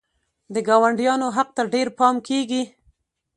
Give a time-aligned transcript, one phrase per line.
[0.53, 2.63] د ګاونډیانو حق ته ډېر پام کیږي.